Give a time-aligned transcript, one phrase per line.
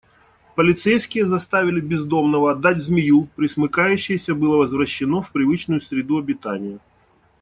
[0.55, 6.79] Полицейские заставили бездомного отдать змею, пресмыкающееся было возвращено в привычную среду обитания.